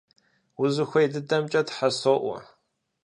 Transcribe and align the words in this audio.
Узыхуей 0.61 1.07
дыдэмкӀэ 1.13 1.61
Тхьэ 1.67 1.89
соӀуэ! 1.99 2.37